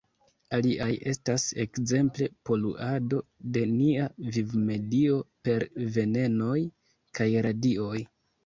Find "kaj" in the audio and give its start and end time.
7.21-7.33